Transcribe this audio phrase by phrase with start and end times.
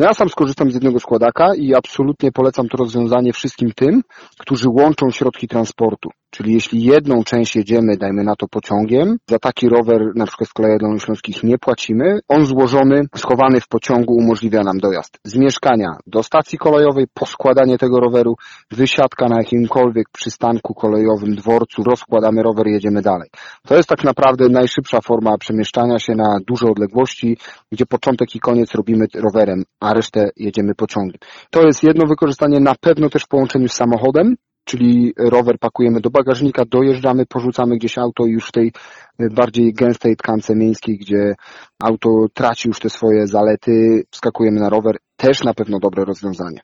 [0.00, 4.02] No ja sam skorzystam z jednego składaka i absolutnie polecam to rozwiązanie wszystkim tym,
[4.38, 6.10] którzy łączą środki transportu.
[6.30, 10.52] Czyli jeśli jedną część jedziemy, dajmy na to pociągiem, za taki rower na przykład z
[10.52, 16.22] kolei Dolnośląskich nie płacimy, on złożony, schowany w pociągu umożliwia nam dojazd z mieszkania do
[16.22, 18.36] stacji kolejowej, poskładanie tego roweru,
[18.70, 23.28] wysiadka na jakimkolwiek przystanku kolejowym, dworcu, rozkładamy rower i jedziemy dalej.
[23.66, 27.36] To jest tak naprawdę najszybsza forma przemieszczania się na duże odległości,
[27.72, 31.18] gdzie początek i koniec robimy rowerem, a resztę jedziemy pociągiem.
[31.50, 34.36] To jest jedno wykorzystanie na pewno też w połączeniu z samochodem,
[34.70, 38.72] czyli rower pakujemy do bagażnika, dojeżdżamy, porzucamy gdzieś auto i już w tej
[39.18, 41.34] bardziej gęstej tkance miejskiej, gdzie
[41.82, 46.60] auto traci już te swoje zalety, wskakujemy na rower, też na pewno dobre rozwiązanie.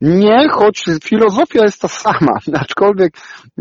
[0.00, 3.12] Nie, choć filozofia jest ta sama, aczkolwiek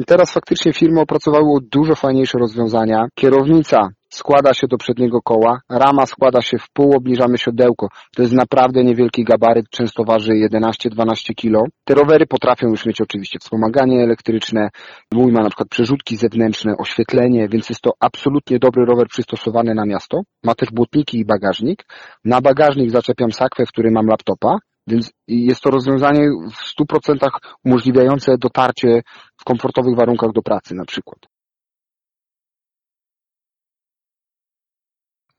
[0.07, 3.07] teraz faktycznie firmy opracowały dużo fajniejsze rozwiązania.
[3.15, 7.87] Kierownica składa się do przedniego koła, rama składa się w pół, obniżamy siodełko.
[8.15, 11.69] To jest naprawdę niewielki gabaryt, często waży 11-12 kg.
[11.83, 14.69] Te rowery potrafią już mieć oczywiście wspomaganie elektryczne,
[15.13, 19.85] mój ma na przykład przerzutki zewnętrzne, oświetlenie, więc jest to absolutnie dobry rower przystosowany na
[19.85, 20.21] miasto.
[20.43, 21.85] Ma też błotniki i bagażnik.
[22.25, 27.27] Na bagażnik zaczepiam sakwę, w którym mam laptopa, więc jest to rozwiązanie w 100%
[27.65, 29.01] umożliwiające dotarcie
[29.37, 31.32] w komfortowych warunkach do pracy na przykład.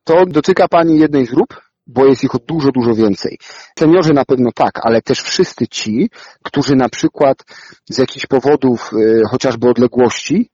[0.05, 3.39] To dotyka Pani jednej z grup, bo jest ich dużo, dużo więcej.
[3.79, 6.11] Seniorzy na pewno tak, ale też wszyscy ci,
[6.43, 7.45] którzy na przykład
[7.91, 10.51] z jakichś powodów, y, chociażby odległości,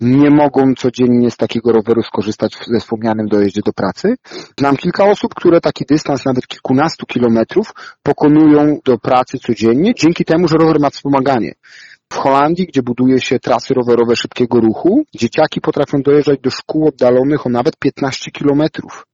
[0.00, 4.14] nie mogą codziennie z takiego roweru skorzystać ze wspomnianym dojeździe do pracy.
[4.58, 7.72] Znam kilka osób, które taki dystans nawet kilkunastu kilometrów
[8.02, 11.54] pokonują do pracy codziennie, dzięki temu, że rower ma wspomaganie.
[12.12, 17.46] W Holandii, gdzie buduje się trasy rowerowe szybkiego ruchu, dzieciaki potrafią dojeżdżać do szkół oddalonych
[17.46, 19.04] o nawet 15 kilometrów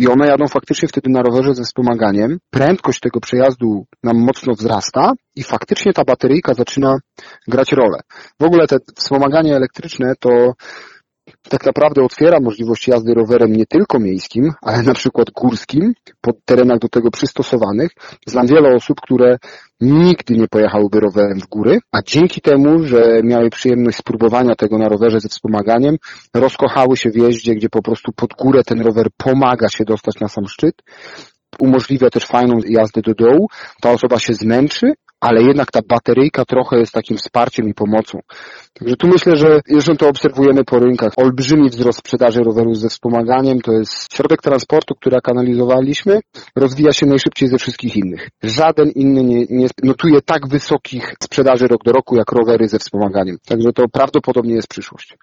[0.00, 2.38] i one jadą faktycznie wtedy na rowerze ze wspomaganiem.
[2.50, 6.98] Prędkość tego przejazdu nam mocno wzrasta i faktycznie ta bateryjka zaczyna
[7.48, 8.00] grać rolę.
[8.40, 10.52] W ogóle te wspomaganie elektryczne to
[11.50, 16.78] tak naprawdę otwiera możliwość jazdy rowerem nie tylko miejskim, ale na przykład górskim, pod terenach
[16.78, 17.90] do tego przystosowanych.
[18.26, 19.36] Znam wiele osób, które
[19.80, 24.88] nigdy nie pojechałyby rowerem w góry, a dzięki temu, że miały przyjemność spróbowania tego na
[24.88, 25.96] rowerze ze wspomaganiem,
[26.34, 30.28] rozkochały się w jeździe, gdzie po prostu pod górę ten rower pomaga się dostać na
[30.28, 30.74] sam szczyt,
[31.58, 33.48] umożliwia też fajną jazdę do dołu,
[33.80, 38.20] ta osoba się zmęczy, ale jednak ta bateryjka trochę jest takim wsparciem i pomocą.
[38.72, 41.12] Także tu myślę, że zresztą to obserwujemy po rynkach.
[41.16, 46.20] Olbrzymi wzrost sprzedaży rowerów ze wspomaganiem, to jest środek transportu, który jak analizowaliśmy,
[46.56, 48.28] rozwija się najszybciej ze wszystkich innych.
[48.42, 53.36] Żaden inny nie, nie notuje tak wysokich sprzedaży rok do roku, jak rowery ze wspomaganiem.
[53.46, 55.16] Także to prawdopodobnie jest przyszłość.